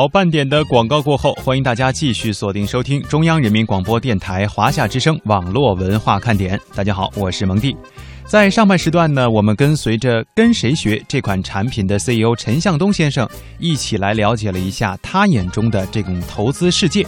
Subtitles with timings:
[0.00, 6.58] 好，半点的广告过后，欢迎大家继续锁定收听中央人民广播电台华夏之声网络文化看点。
[6.74, 7.76] 大家好，我是蒙蒂。
[8.24, 13.28] 在上半时段呢，我们跟随着“跟谁学”这款产品的 CEO 陈向东先生
[13.58, 17.06] 一起来了解了一下他眼中的这种投资世界。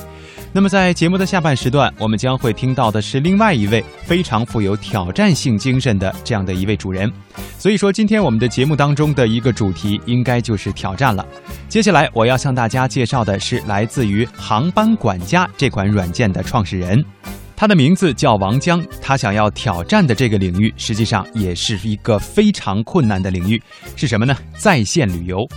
[0.55, 7.11] 那么在节目的下半时段，我们将会听到的是另外一位非常富有挑战性精神的这样的一位主人。
[7.59, 11.27] 所以说，今天我们的节目当中的一个主题应该就是挑战了。
[11.71, 17.03] 接下来我要向大家介绍的是来自于航班管家这款软件的创始人。
[17.57, 23.63] 他的名字叫王江，他想要挑战的这个领域，实际上也是一个非常困难的领域，
[23.97, 24.37] 是什么呢？
[24.59, 25.49] 在线旅游。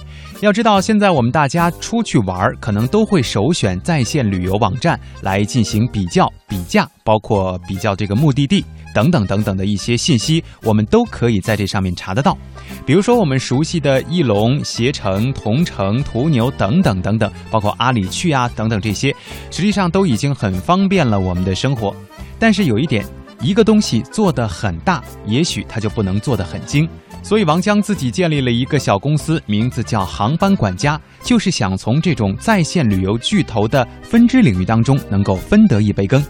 [0.41, 8.63] 要知道，现在我们大家出去玩，可能都会首选在线旅游网站来进行比较、比价，包括比较这个目的地
[8.93, 12.37] 等等等等的一些信息，我们都可以在这上面查得到。
[12.85, 19.15] 比如说，我们熟悉的翼龙、携程、同城、途牛等等等等，包括阿里去啊等等这些，
[19.49, 21.95] 实际上都已经很方便了我们的生活。
[22.37, 23.05] 但是有一点，
[23.41, 26.87] 一个东西做得很大，也许它就不能做得很精。
[27.25, 36.23] 所以王江自己建立了一个小公司，名字叫航班管家，就是想从这种在线旅游巨头的分支领域当中能够分得一杯羹。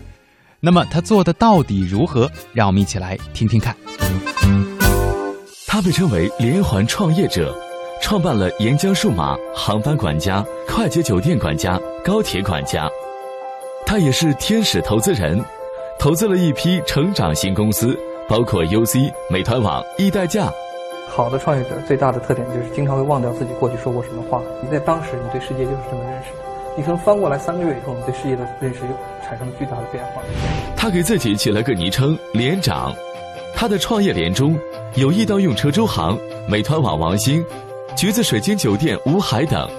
[0.62, 2.32] 那么他做的到底如何？
[2.54, 3.76] 让我们一起来听听看。
[5.68, 7.54] 他被称为连环创业者，
[8.02, 12.90] 创办了沿江数码、航班管家、快捷酒店管家、高铁管家。
[13.86, 15.44] 他也是天使投资人，
[16.00, 20.50] 投资了一批成长型公司，包括 UC、美团网、易代驾。
[21.16, 24.42] 好的创业者最大的特点就是经常会忘掉自己过去说过什么话。
[24.62, 26.44] 你在当时，你对世界就是这么认识的。
[26.76, 28.92] 你可能翻过来三个月以后，你对世界的认识又
[29.26, 30.22] 产生了巨大的变化。
[30.76, 32.94] 他给自己起了个昵称“连长”。
[33.56, 34.60] 他的创业连中
[34.96, 37.42] 有易到用车周航、美团网王兴、
[37.96, 39.70] 橘子水晶酒店吴海等。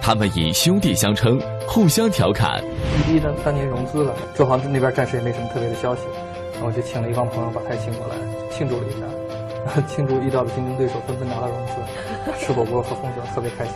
[0.00, 1.38] 他们以兄弟相称，
[1.68, 2.64] 互相调侃。
[2.96, 6.00] 滴滴呢，当年融资了，周航那边暂时也没什么特别的消息，
[6.54, 8.14] 然后就请了一帮朋友把他请过来
[8.50, 9.06] 庆祝了一下。
[9.88, 11.72] 庆祝遇到的竞争对手纷纷拿到融资，
[12.40, 13.74] 吃火锅喝红酒，特别开心。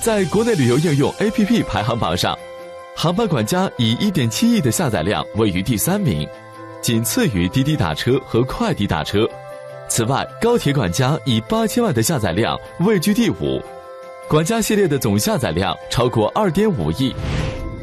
[0.00, 2.36] 在国内旅游应用 APP 排行榜上，
[2.94, 6.28] 航班管家以1.7亿的下载量位于第三名，
[6.80, 9.28] 仅次于滴滴打车和快滴打车。
[9.88, 13.62] 此外，高铁管家以八千万的下载量位居第五，
[14.28, 17.14] 管家系列的总下载量超过2.5亿。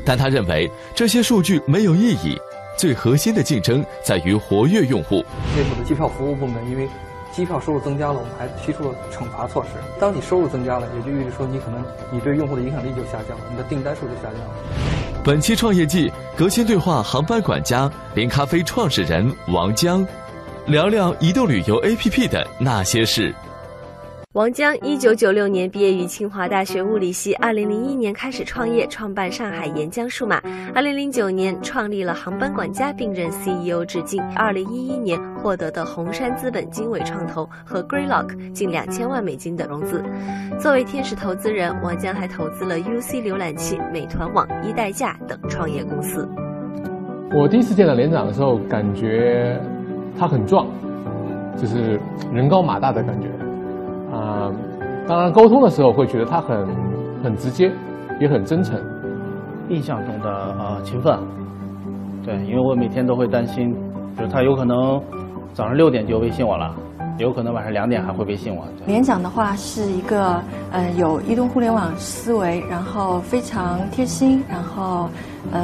[0.06, 2.36] 但他认为这些数据没有意义。
[2.80, 5.16] 最核心的竞争在于活跃用户。
[5.54, 6.88] 内部的机票服务部门，因为
[7.30, 9.72] 机票收入增加了，我们还提出了惩罚措施。
[10.00, 14.56] 当你收入增加了，也就意味着说你可能你对用户的影响力就下降了，你的订单数就下降了。
[15.26, 20.08] 本期创业季，革新对话航班管家连咖啡创始人王江，
[20.66, 23.36] 聊聊移动旅游 APP 的那些事。
[24.36, 30.40] 王江一九九六年毕业于清华大学物理系，二零零一年开始创业，创办上海沿江数码。
[30.76, 34.22] 二零零九年创立了航班管家，并任 CEO 至今。
[34.36, 40.04] 二零一一年获得的红杉资本经纬创投和 Greylock 近两千万美金的融资。
[40.60, 46.30] 作为天使投资人，王江还投资了 UC 浏览器、美团网、一代驾等创业公司。
[47.34, 49.60] 我第一次见到连长的时候，感觉
[50.16, 50.68] 他很壮，
[51.58, 52.00] 就是
[52.32, 53.28] 人高马大的感觉。
[55.10, 56.68] 啊，当然沟通的时候会觉得他很
[57.24, 57.72] 很直接，
[58.20, 58.80] 也很真诚。
[59.70, 61.18] 印象中的呃勤奋，
[62.24, 63.76] 对，因为我每天都会担心，
[64.16, 65.02] 就是他有可能
[65.54, 66.76] 早上六点就微信我了，
[67.18, 68.64] 有可能晚上两点还会微信我。
[68.86, 75.10] 连长的话是一个呃有移动互联网思维，然后非常贴心，然后
[75.52, 75.62] 嗯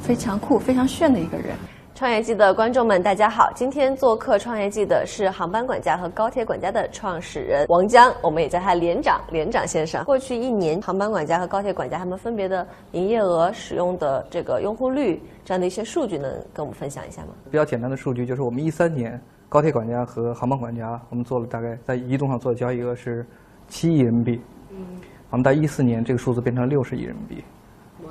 [0.00, 1.54] 非常酷、非常炫的一个人。
[1.96, 3.50] 创业季的观众们，大家好！
[3.54, 10.04] 今天做客创业季的是航班管家和高铁管家的创始人王江，我们也叫他连长，连长先生。
[10.04, 17.28] 过去一年，航班管家和高铁管家他们分别的营业额、使用的这个用户率这样的一些数据，能跟我们分享一下吗？
[17.50, 23.24] 比较简单的数据就是，我们一三年高铁管家和航班管家，我们做了大概在移动上做的交易额是
[23.68, 24.38] 七亿人民币。
[24.68, 24.84] 嗯，
[25.30, 27.42] 我们到一四年这个数字变成了六十亿人民币。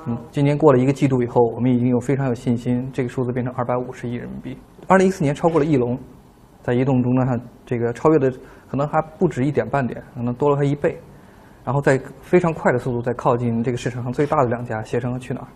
[0.08, 4.56] 嗯，今年过了一个季度以后，我们已经有非常有信心，这个数字变成二百五十亿人民币。
[4.86, 5.98] 二零一四年超过了翼龙，
[6.62, 8.30] 在移动终端上，这个超越的
[8.68, 10.96] 可能还不止一点半点，可能多了它一倍。
[11.64, 15.48] 然后在非常快的速度在靠近这个市场上最大的两家携程和去哪儿。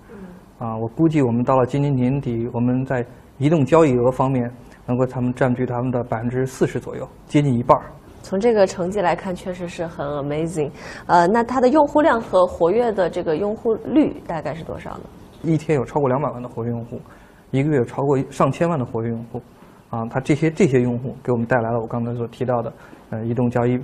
[0.67, 3.07] 啊，我估计我们到了今年年底，我们在
[3.39, 4.51] 移动交易额方面，
[4.85, 7.85] 能够他们占据他们的百分之四十左右，接近一半儿。
[8.23, 10.71] 从这个成绩来看，确实是很 amazing。
[11.07, 15.01] 呃，那它的用户量和活跃的这个用户率大概是多少呢？
[15.43, 17.01] 一天有超过两百万的活跃用户，
[17.51, 19.41] 一个月有超过上千万的活跃用户。
[19.91, 22.73] 啊，它这些这些用户给我们带来了我刚才所提到的，
[23.11, 23.77] 呃，移动交易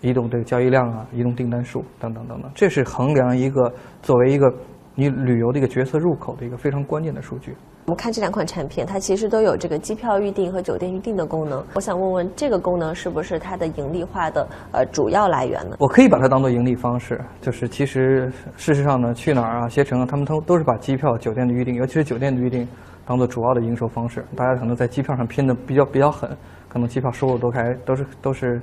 [0.00, 3.72] 移动这个交易量啊、移动订单数等等等等，这是衡量一个
[4.02, 4.48] 作为一个
[4.94, 7.54] 你旅游的一个决策入口的一个非常关键的数据。
[7.86, 11.64] 我们看这两款产品，它其实都有这个机票预订和酒店预订的功能。
[11.74, 15.76] 我想问问，这个功能是不是它的盈利化的呃主要来源呢？
[15.80, 22.68] 我可以把它当做盈利方式，就是其实事实上呢，去哪儿啊、携程啊，他们都都是把机票、酒店的预订，尤其是酒店的预订，
[23.04, 24.24] 当做主要的营收方式。
[24.36, 26.30] 大家可能在机票上拼的比较比较狠，
[26.68, 28.60] 可能机票收入都还都是都是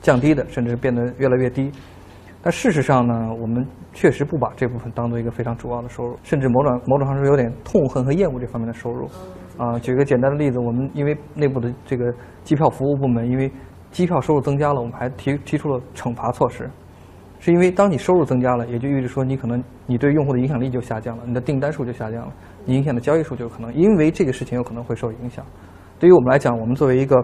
[0.00, 1.70] 降低的，甚至变得越来越低。
[2.42, 9.06] 但事实上呢，我们确实不把这部分当做一个非常主要的收入，甚至某种某种上说有点痛恨和厌恶这方面的收入。
[9.58, 12.10] 啊，举个简单的例子，我们因为内部的这个
[12.42, 13.52] 机票服务部门，因为
[13.90, 16.70] 机票收入增加了，我们还提提出了惩罚措施，
[17.40, 22.32] 是因为当你收入增加了，也就意味着说你可能你对用户的影响力就下降了，你的订单数就下降了，
[22.64, 25.44] 你影响的交易数就可能因为这个事情有可能会受影响。
[25.98, 27.22] 对于我们来讲，我们作为一个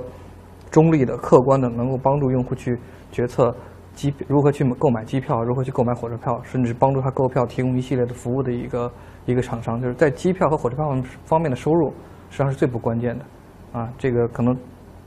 [0.71, 2.79] 中立的、客观的，能够帮助用户去
[3.11, 3.55] 决策。
[3.97, 8.93] 机如何去购买机票，如何去购买火车票，甚至帮助他购票，提供一系列的服务的一个
[9.25, 10.85] 一个厂商，就是在机票和火车票
[11.25, 11.89] 方面的收入，
[12.31, 13.25] 实际上是最不关键的，
[13.73, 14.55] 啊，这个可能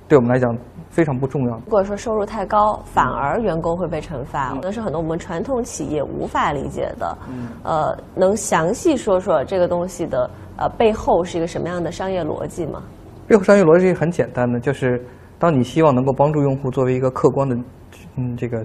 [0.08, 0.54] 对我们来讲
[0.90, 1.56] 非常不重要。
[1.66, 7.18] 如果说收入太高，反而员工会被惩罚，可能是很多我们传统企业无法理解的。
[7.64, 12.82] 呃，能详细说说这个东西的呃背后是一个什么样的商业逻辑吗？
[13.28, 15.06] 背后商业逻辑很简单的，就是
[15.40, 17.58] 当你希望能够帮助用户作为一个客观的，
[18.18, 18.64] 嗯，这个。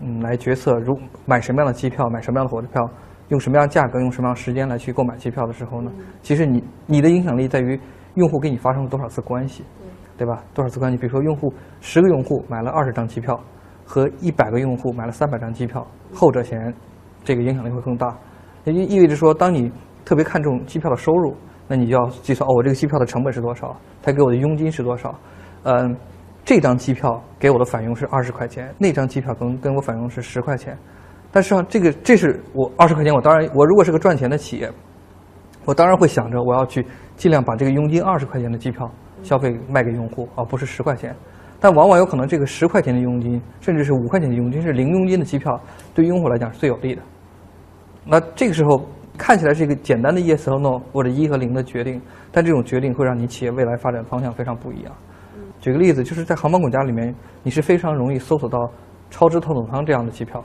[0.00, 0.92] 嗯，来决策如
[1.24, 2.82] 买什么样的机票，买什么样的火车票，
[3.28, 5.90] 用什么样的价格，用什么样的时间来去购买机票的时候呢？
[6.20, 7.80] 其实你你的影响力在于
[8.14, 9.64] 用户跟你发生了多少次关系，
[10.18, 10.42] 对吧？
[10.52, 10.98] 多少次关系？
[10.98, 13.38] 比如说用户十个用户买了二十张机票，
[13.84, 16.74] 和一百个用户买了三百张机票，后者显然
[17.22, 18.18] 这个影响力会更大。
[18.64, 19.70] 也就意味着说，当你
[20.04, 21.36] 特别看重机票的收入，
[21.68, 23.76] 那你就要计算哦，我这个机票的成本是多少？
[24.02, 25.14] 他给我的佣金是多少？
[25.64, 25.96] 嗯。
[26.46, 30.76] 这张机票给我的返佣是二十块钱，那张机票跟跟我返佣是十块钱，
[31.32, 34.70] 但是啊，这个这是我二十块钱，我当然我如果是个赚钱的企业，
[35.64, 38.86] 我当然会想着我要去尽量把这个佣金二十块钱的机票
[39.22, 41.16] 消费卖给用户，而不是十块钱。
[41.58, 45.58] 但往往有可能这个十块钱的佣金，甚至是五块钱的佣金是零佣金的机票，
[45.94, 47.00] 对用户来讲是最有利的。
[48.04, 54.92] 那这个时候看起来是一个简单的 yes or no 或者一和零的决定，但这种决定会让你企业未来发展方向非常不一样。
[55.64, 58.70] 举个例子，就是在航班管家里面，你是非常容易搜索到
[59.08, 60.44] 超值头等舱这样的机票。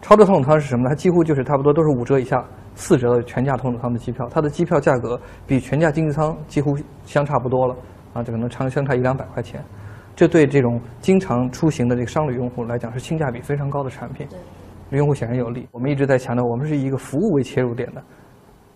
[0.00, 0.90] 超值头等舱是什么呢？
[0.90, 2.40] 它几乎就是差不多都是五折以下、
[2.76, 4.24] 四折的全价头等舱的机票。
[4.30, 7.74] 它的机票价格比全价经济舱几乎相差不多了
[8.12, 9.60] 啊，就可能差相差一两百块钱。
[10.14, 14.24] 这对这种经常出行的这个商旅用户来讲是性价比非常高的产品，
[14.88, 15.66] 对用户显然有利。
[15.72, 18.00] 我们一直在强调，我们是以一个服务为切入点的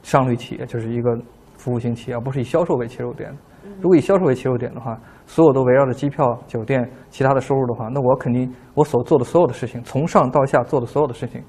[0.02, 1.16] 商旅企业，就是一个
[1.56, 3.32] 服务型企业，而不是以销售为切入点。
[3.80, 11.42] 如果以销售为切入点的话，所有都围绕着机票、酒店、其他的收入的话，那我肯定我所做的所有的事情，从上到下做的所有的事情，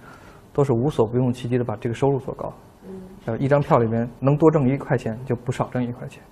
[0.53, 2.53] 都是无所不用其极的把这个收入做高。
[3.25, 6.23] 呃，一张票里面能多挣一块钱，就不少挣一块钱。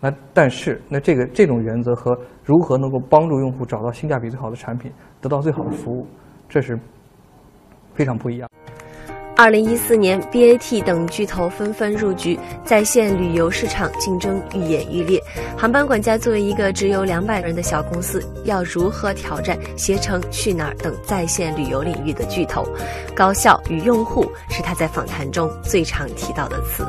[0.00, 4.90] 那但是，那这个这种原则和如何能够帮助用户找到性价比最好的产品，
[5.20, 6.06] 得到最好的服务，
[6.48, 6.78] 这是
[7.94, 8.51] 非常不一样。
[9.42, 15.20] 二零一四年，BAT 等巨头纷纷入局，在线旅游市场竞争愈演愈烈。
[15.58, 22.64] 航班管家作为一个只有两百人的小公司，要如何挑战携程、去哪儿等在线旅游领域的巨头？
[23.16, 26.86] 高效与用户是他在访谈中最常提到的词。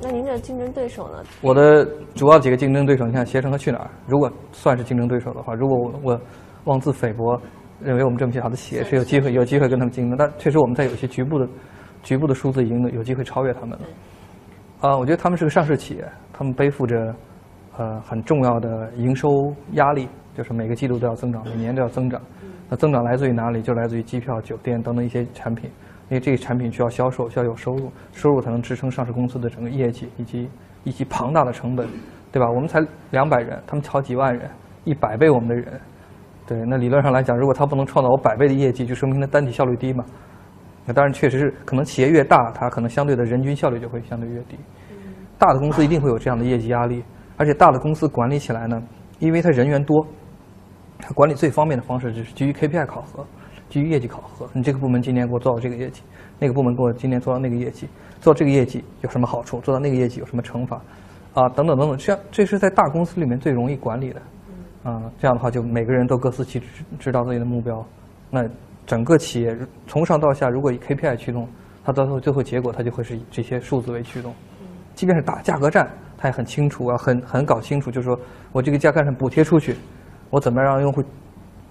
[0.00, 1.22] 那您的竞争对手呢？
[1.42, 6.20] 我的主要几个竞争对手，你看携程和去哪儿，如果算是竞争对手的话，如果我我
[6.64, 7.38] 妄自菲薄。
[7.84, 11.48] 认为我们这么些好的企业是有机会有机会跟他们竞争，但确实我们在有些局部的
[12.02, 13.78] 局部的数字已经有机会超越他们了。
[14.80, 17.14] 啊，我觉得他们是个上市企业，他们背负着
[17.76, 22.20] 呃很重要的营收压力，就是每个季度都要增长，每年都要增长。
[22.68, 23.62] 那增长来自于哪里？
[23.62, 25.70] 就来自于机票、酒店等等一些产品，
[26.08, 30.48] 因为这个产品需要销售，需要有收入，收入才能支撑上市公司的整个业绩以及
[30.84, 31.86] 以及庞大的成本，
[32.32, 32.50] 对吧？
[32.50, 34.50] 我们才两百人，他们好几万人，
[34.84, 35.80] 一百倍我们的人。
[36.46, 40.04] 对，那理论上来讲，如果它不能创造我百倍的业绩，就说明它单体效率低嘛。
[40.84, 44.58] 那当然确实是，可能企业越大，它可能相对的人均效率就会相对越低。
[45.38, 47.04] 大的公司一定会有这样的业绩压力，
[47.36, 48.82] 而且大的公司管理起来呢，
[49.20, 50.04] 因为它人员多，
[50.98, 53.24] 它管理最方便的方式就是基于 KPI 考核，
[53.68, 54.48] 基于业绩考核。
[54.52, 56.02] 你这个部门今年给我做到这个业绩，
[56.40, 57.88] 那个部门给我今年做到那个业绩，
[58.20, 59.60] 做这个业绩有什么好处？
[59.60, 60.76] 做到那个业绩有什么惩罚？
[61.34, 64.20] 啊，等等等等，这样这是在大公司里面最容易管理的。
[64.82, 66.66] 啊，这样的话就每个人都各司其职，
[66.98, 67.84] 知道自己的目标。
[68.30, 68.48] 那
[68.86, 71.48] 整个企业从上到下，如果以 KPI 驱动，
[71.84, 74.34] 它到最后最后结果它就会是以这些数字为驱动。
[74.94, 78.18] 即便是打价格战，它也很清楚啊，很很搞清楚，就是说
[78.50, 79.76] 我这个价格战补贴出去，
[80.30, 81.02] 我怎么让用户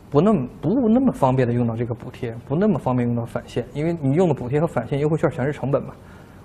[0.10, 5.94] 不那么不那么方便的用到这个补贴，不那么方便用到返现，因为你用的补贴和返现优惠券全是成本嘛。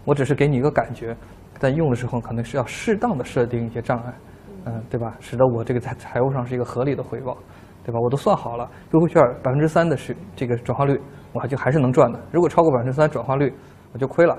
[0.05, 1.17] 我只是给你一个感觉，
[1.59, 4.13] 但用的时候可能是要适当的设定一些障碍，
[4.67, 5.17] 嗯，对吧？
[5.21, 7.37] 使得我这个在财务上是一个合理的回报，
[7.85, 8.01] 对吧？
[8.01, 11.01] 我都算好了，优惠券百分之三的是这个转化率，
[11.33, 12.21] 我还就还是能赚的。
[12.33, 13.55] 如果超过百分之三转化率，
[13.93, 14.37] 我就亏了。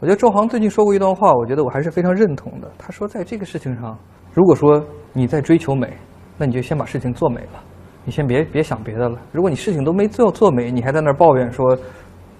[0.00, 2.70] 我觉得周航最近说过一段话，我觉得我还是非常认同的。
[2.78, 3.98] 他说，在这个事情上，
[4.32, 4.82] 如果说
[5.12, 5.92] 你在追求美，
[6.38, 7.62] 那你就先把事情做美了，
[8.04, 9.18] 你先别别想别的了。
[9.32, 11.76] 如果你事情都没做做美，你还在那儿抱怨说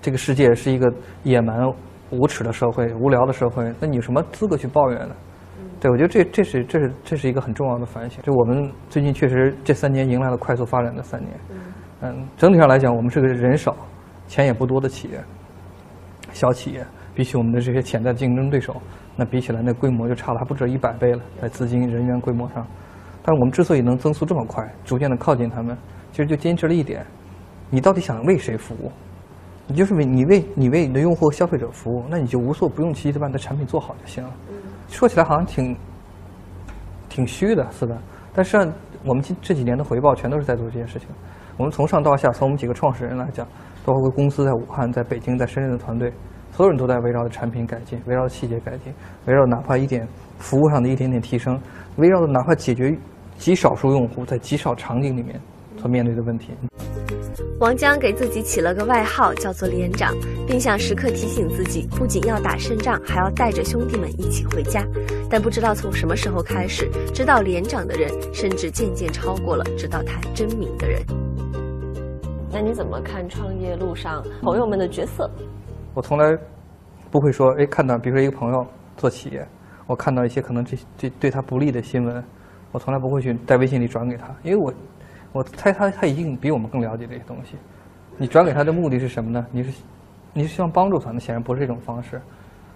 [0.01, 0.91] 这个世界是一个
[1.25, 1.71] 野蛮。
[2.11, 5.15] 无耻的社会，无聊的社会，那你有什么资格去抱怨呢？
[5.81, 8.21] 对，我觉得这这是这是这是一个很重要的反省。
[8.23, 11.33] 就我们最近确实这三年迎来了快速发展的三年。
[12.01, 13.77] 嗯，整体上来讲，我们是个人少、
[14.27, 15.21] 钱也不多的企业，
[16.33, 18.81] 小企业，比起我们的这些潜在竞争对手，
[19.17, 22.67] 那比起来那规模就差了还不止一百倍了，在资金、人员规模上。
[23.23, 25.77] 但是我们之所以能增速这么快，逐渐的靠近他们，
[26.13, 27.05] 其实就坚持了一点：
[27.71, 28.91] 你到底想为谁服务？
[29.67, 34.31] 你就是为你为你为你的用户和消费者服务，那你就无所不用其极的把你的产品做好就行了。
[34.89, 35.77] 说起来好像挺
[37.09, 37.97] 挺虚的似的，
[38.35, 38.73] 但实际上
[39.05, 41.09] 我们这这几年的回报全都是在做这件事情。
[41.57, 43.47] 我们从上到下，从我们几个创始人来讲，
[43.85, 46.13] 包括公司在武汉、在北京、在深圳的团队，
[46.53, 48.93] 所有人都在围绕着产品改进，围绕着细节改进，
[49.27, 50.07] 围绕哪怕一点
[50.39, 51.61] 服务上的一点点提升，
[51.97, 52.97] 围绕着哪怕解决
[53.37, 55.41] 极少数用户在极少场景里面
[55.77, 56.53] 所面对的问题。
[57.61, 60.15] 王江给自己起了个外号，叫做“连长”，
[60.47, 64.87] 并想时刻提醒自己，不仅要打胜仗，还要带着兄弟们一起回家。
[65.29, 71.03] 但不知道从什么时候开始，知道连长的人，甚至渐渐超过了知道他真名的人。
[72.53, 75.29] 那你怎么看创业路上朋友们的角色？
[75.95, 76.39] 我从来
[77.11, 79.45] 不会说，哎，看到比如说一个朋友做企业，
[79.89, 82.25] 我看到一些可能这这对他不利的新闻，
[82.71, 84.73] 我从来不会去在微信里转给他，因为我。
[85.39, 87.57] 我猜他他一定比我们更了解这些东西。
[88.17, 89.47] 你转给他的目的是什么呢？
[89.53, 89.83] 你是
[90.33, 91.13] 你是希望帮助他？
[91.13, 92.21] 那显然不是这种方式。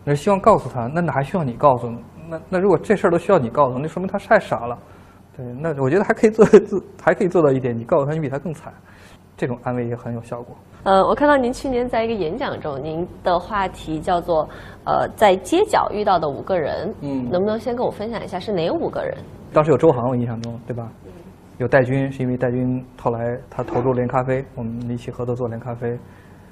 [0.04, 0.86] 你是希望告诉他？
[0.86, 1.92] 那哪还需要你告诉？
[2.28, 4.78] 那那如果这事儿都需要你告诉，那说明他太傻了。
[5.36, 8.72] 对，那我觉得还可以做做，还可以做到一点，你告诉他你比他更惨，
[9.36, 10.54] 这种安慰也很有效果。
[10.84, 14.48] 呃，我看到您去年在一个演讲中，您的话题叫做
[14.84, 16.94] 呃，在街角遇到的五个人。
[17.00, 19.18] 嗯，能不能先跟我分享一下是哪五个人？
[19.52, 20.88] 当时有周航，我印象中，对吧？
[21.58, 25.98] 有戴军，是因为戴军后来他投入连咖啡，我们一起合作做连咖啡。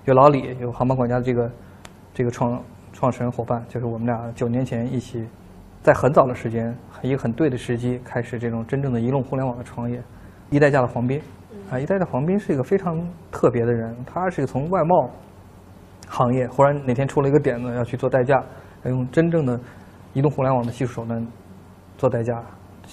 [0.04, 1.50] 有老李，有航班管家的这个
[2.14, 5.26] 这个创创始人伙伴，就是我们俩九年前一起，
[5.83, 10.00] 在很早的时间，一个很对的时机开始这种真正的移动互联网的创业。
[10.50, 11.21] 一代驾的黄斌，
[11.71, 12.99] 啊，一代的黄斌是一个非常
[13.30, 15.11] 特别的人，他是从外贸
[16.09, 18.42] 行业忽然哪天出了一个点子，要去做代驾，
[18.85, 19.59] 要用真正的
[20.12, 21.26] 移动互联网的技术手段
[21.97, 22.42] 做代驾。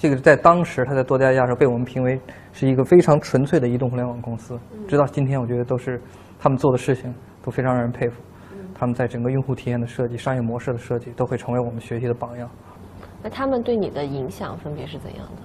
[0.00, 2.20] 这个在当时，他在多家亚时候被我们评为
[2.52, 4.56] 是一个非常纯粹的移动互联网公司。
[4.86, 6.00] 直到今天，我觉得都是
[6.38, 7.12] 他们做的事情
[7.42, 8.22] 都非常让人佩服。
[8.76, 12.48] 他们在整个用户体验的设计、商业模式的设计，都会成为我们学习的榜样。
[13.24, 15.42] 那他们对你的影响分别是怎样的？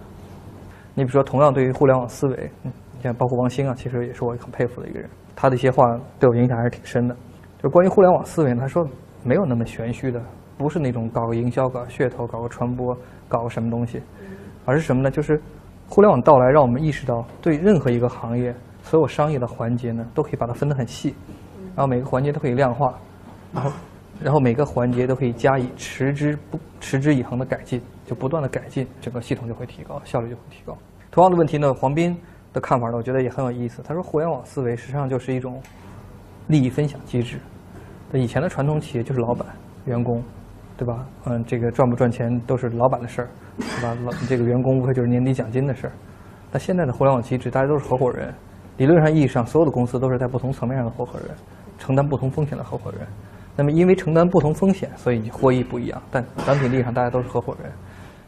[0.94, 5.10] 你比如说，同样对于互联网思维，你像包括王兴啊，其实也是我很佩服的一个人。
[5.36, 5.84] 他的一些话
[6.20, 7.18] 对我影响还是挺深的。
[7.60, 8.88] 就关于互联网思维，他说
[9.24, 10.22] 没有那么玄虚的，
[10.60, 12.96] 不是那种搞个营销、搞噱头、搞个传播、
[13.28, 14.00] 搞个什么东西。
[14.66, 15.12] 而是什么呢？
[15.12, 15.42] 就是
[15.88, 21.14] 互联网到来，让我们意识到，对任何一个行业，所有商业的环节呢，都可以把它分得很细，
[21.76, 22.94] 然后每个环节都可以量化，
[23.54, 23.72] 然后，
[24.22, 30.78] 然后每个环节都可以加以持之不持之以恒的改进，就不断的改进，整个系统就会提高，效率就会提高。
[31.12, 32.18] 同样的问题呢，黄斌
[32.54, 33.82] 的看法呢，我觉得也很有意思。
[33.84, 35.62] 他说，互联网思维实际上就是一种
[36.48, 37.38] 利益分享机制。
[38.12, 39.46] 那以前的传统企业就是老板、
[39.86, 40.24] 员工。
[40.76, 41.06] 对吧？
[41.26, 43.96] 嗯，这个赚不赚钱都是老板的事儿，对吧？
[44.04, 45.94] 老这个员工无非就是年底奖金的事儿。
[46.52, 48.34] 那现在的互联网机制，大家都是合伙人，
[48.78, 51.30] 理论上意义上，所有的公司都是在不同层面上的合伙人，
[51.78, 53.02] 承担不同风险的合伙人。
[53.56, 56.02] 那么，因为承担不同风险，所以获益不一样。
[56.10, 57.72] 但整体利益上，大家都是合伙人。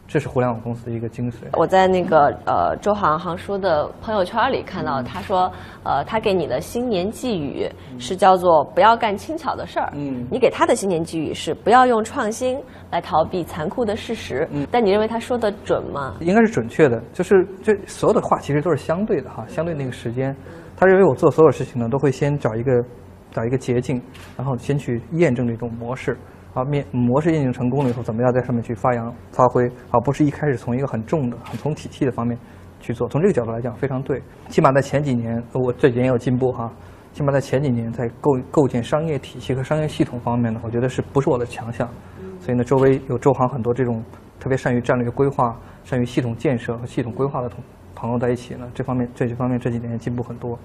[0.08, 1.36] 这是互联网公司的一个精髓。
[1.54, 5.52] 我在那个呃周航航叔的朋友圈里看到，他说，
[5.84, 9.92] 呃，他给你的新年寄语是叫做“不要干轻巧的事儿”。
[9.98, 14.48] 嗯，你给他的新年寄语是“不要用创新来逃避残酷的事实”。
[14.54, 16.16] 嗯，但你认为他说的准吗？
[16.20, 20.36] 应该是准确的，就是这所有的话其实都是相对的哈，相对那个时间。
[20.78, 22.84] 他认为我做所有事情呢，都会先找一个
[23.32, 24.00] 找一个捷径，
[24.38, 26.16] 然后先去验证这种模式。
[26.56, 29.70] 啊，面模式验证成功了以后，怎么样在上面去发扬发挥？
[29.92, 32.38] 而不是一开始从一个很重的、很从体系的方面
[32.80, 33.10] 去做。
[33.10, 34.22] 从这个角度来讲，非常对。
[34.48, 36.72] 起码在前几年，我这几年有进步哈。
[37.12, 41.90] 起码在前几年，在构构建商业体系和商业系统方面呢，我觉得是不是我的强项？
[42.40, 44.02] 所以呢，周围有周行很多这种
[44.40, 47.62] 特别善于战略规划、善于系统建设和系统规划的同
[47.94, 50.58] 朋友在一起呢，这方面这些方面这几年进步很多，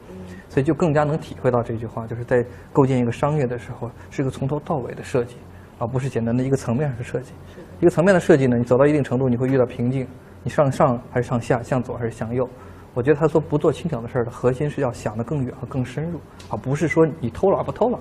[0.49, 5.37] 所以就更加能体会到这句话，就是在构建一个商业的时候，是一个从头到尾的设计，
[5.81, 7.33] 而不是简单的一个层面上的设计。
[7.81, 10.07] 一个层面的设计呢，你走到一定程度，你会遇到瓶颈，
[10.45, 12.49] 你上上还是上下，向左还是向右？
[12.93, 16.21] 我觉得他说不做轻巧的事儿的核心是要想得更远和更深入，
[16.51, 17.99] 而不是说你偷懒不偷懒。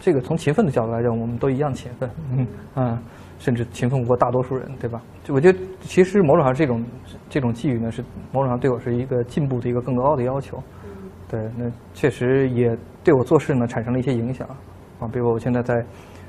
[0.00, 3.02] 这个从勤奋的角度来讲，我们都一样勤奋， 嗯啊，
[3.38, 5.02] 甚至勤奋不过大多数人，对吧？
[5.24, 6.84] 就我觉得，其实某种上这种
[7.28, 10.62] 这种寄语呢，是某种上对我是一个进步的一个更高的要求。
[11.28, 14.48] 对，那确实也对我做事呢产生了一些影响
[15.00, 15.06] 啊。
[15.12, 15.84] 比如我现在在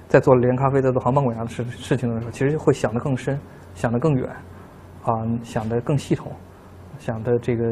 [0.10, 3.40] 在做连咖啡、在做航班管家的事事情的时候，其实会想得更深，
[3.76, 4.28] 想得更远，
[5.04, 6.32] 啊，想得更系统，
[6.98, 7.64] 想的这个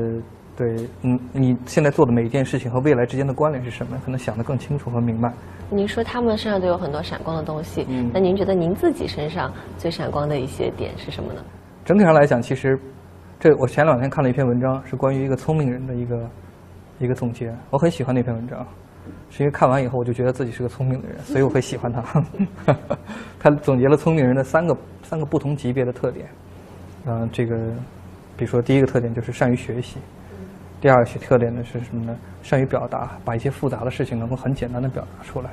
[0.56, 3.98] 对，嗯，你现在做的每一件事情和未来之间的关联是什么？
[4.06, 5.34] 可能想得更清楚和明白。
[5.70, 11.42] 您说他们身上都有很多闪光的东西，嗯那您觉得您自己身上最闪光的一些点是什么呢？
[11.84, 12.80] 整体上来讲，其实
[13.40, 16.30] 这我前两天看了一篇文章，是关于一个聪明人的一个
[17.00, 17.52] 一个总结。
[17.72, 18.66] 我很喜欢那篇文章，
[19.30, 22.24] 是因为看完以后我就觉得自己是个聪明的人，所以我会喜欢他。
[23.40, 26.28] 他总结了聪明人的三个三个不同级别的特点。
[27.06, 27.56] 嗯、这个
[28.36, 29.98] 比如说第一个特点就是善于学习，
[30.82, 32.18] 第二个特点呢是什么呢？
[32.44, 35.50] 善于表达，把一些复杂的事情能够很简单的表达出来。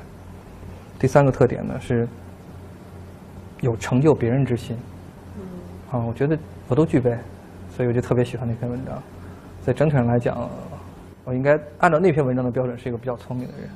[0.99, 2.09] 第三个特点呢是
[3.61, 4.77] 有成就别人之心。
[5.91, 7.17] 啊，我觉得我都具备，
[7.71, 9.01] 所以我就特别喜欢那篇文章。
[9.63, 10.51] 所以整体上来讲，
[11.25, 13.69] 我应该按照那篇文章的标准，是一个比较聪明的人。